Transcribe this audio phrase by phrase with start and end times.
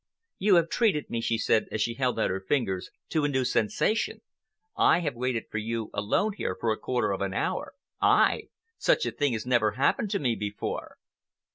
[0.39, 3.45] "You have treated me," she said, as she held out her fingers, "to a new
[3.45, 4.21] sensation.
[4.75, 8.49] I have waited for you alone here for a quarter of an hour—I!
[8.79, 10.97] Such a thing has never happened to me before."